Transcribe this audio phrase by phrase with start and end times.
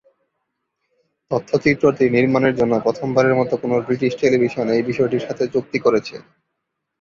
[1.31, 6.15] তথ্যচিত্রটি নির্মাণের জন্য প্রথমবারের মতো কোন ব্রিটিশ টেলিভিশন এই বিষয়টির সাথে চুক্তি করেছে।